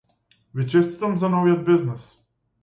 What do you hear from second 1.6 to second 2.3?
бизнис.